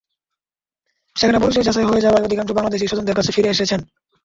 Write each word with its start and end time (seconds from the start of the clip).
সেখানে 1.15 1.39
পরিচয় 1.39 1.65
যাচাই 1.67 1.87
হয়ে 1.89 2.03
যাওয়ায় 2.05 2.25
অধিকাংশ 2.25 2.49
বাংলাদেশি 2.53 2.85
স্বজনদের 2.87 3.17
কাছে 3.17 3.33
ফিরে 3.35 3.53
এসেছেন। 3.55 3.79